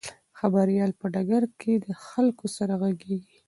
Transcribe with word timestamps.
خبریال 0.39 0.91
په 0.99 1.05
ډګر 1.13 1.43
کې 1.59 1.73
د 1.85 1.87
خلکو 2.07 2.45
سره 2.57 2.73
غږیږي. 2.81 3.37